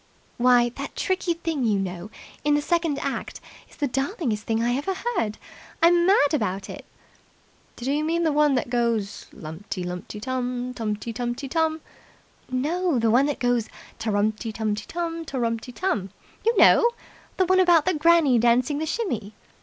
"Why, 0.39 0.69
that 0.77 0.95
tricky 0.95 1.35
thing 1.35 1.63
you 1.63 1.77
know, 1.77 2.09
in 2.43 2.55
the 2.55 2.61
second 2.63 2.97
act 2.97 3.39
is 3.69 3.75
the 3.75 3.87
darlingest 3.87 4.39
thing 4.45 4.63
I 4.63 4.73
ever 4.75 4.95
heard. 4.95 5.37
I'm 5.79 6.07
mad 6.07 6.33
about 6.33 6.71
it." 6.71 6.85
"Do 7.75 7.91
you 7.91 8.03
mean 8.03 8.23
the 8.23 8.31
one 8.31 8.55
that 8.55 8.71
goes 8.71 9.27
lumty 9.31 9.83
lumty 9.85 10.19
tum, 10.19 10.73
tumty 10.73 11.13
tumty 11.13 11.47
tum?" 11.47 11.81
"No 12.49 12.97
the 12.97 13.11
one 13.11 13.27
that 13.27 13.37
goes 13.37 13.69
ta 13.99 14.09
rumty 14.09 14.51
tum 14.51 14.73
tum, 14.73 15.23
ta 15.23 15.37
rumty 15.37 15.71
tum. 15.71 16.09
You 16.43 16.57
know! 16.57 16.89
The 17.37 17.45
one 17.45 17.59
about 17.59 17.85
Granny 17.99 18.39
dancing 18.39 18.79
the 18.79 18.87
shimmy." 18.87 19.35